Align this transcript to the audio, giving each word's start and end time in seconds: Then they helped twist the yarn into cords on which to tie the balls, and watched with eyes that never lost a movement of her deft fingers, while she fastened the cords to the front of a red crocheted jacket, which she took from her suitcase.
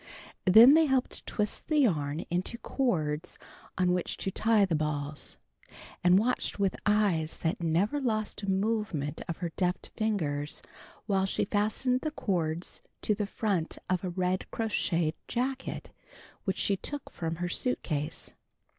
Then 0.45 0.73
they 0.73 0.87
helped 0.87 1.27
twist 1.27 1.67
the 1.67 1.77
yarn 1.81 2.21
into 2.31 2.57
cords 2.57 3.37
on 3.77 3.93
which 3.93 4.17
to 4.17 4.31
tie 4.31 4.65
the 4.65 4.73
balls, 4.73 5.37
and 6.03 6.17
watched 6.17 6.57
with 6.57 6.75
eyes 6.87 7.37
that 7.37 7.61
never 7.61 8.01
lost 8.01 8.41
a 8.41 8.49
movement 8.49 9.21
of 9.29 9.37
her 9.37 9.49
deft 9.57 9.91
fingers, 9.95 10.63
while 11.05 11.27
she 11.27 11.45
fastened 11.45 12.01
the 12.01 12.09
cords 12.09 12.81
to 13.03 13.13
the 13.13 13.27
front 13.27 13.77
of 13.91 14.03
a 14.03 14.09
red 14.09 14.49
crocheted 14.49 15.13
jacket, 15.27 15.91
which 16.45 16.57
she 16.57 16.75
took 16.77 17.11
from 17.11 17.35
her 17.35 17.47
suitcase. 17.47 18.33